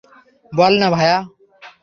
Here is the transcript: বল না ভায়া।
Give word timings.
বল 0.53 0.73
না 0.81 0.87
ভায়া। 0.95 1.17